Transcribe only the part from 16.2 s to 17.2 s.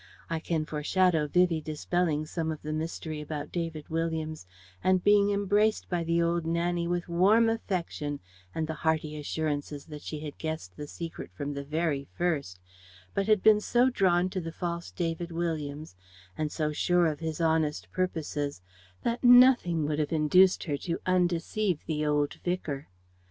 and so sure of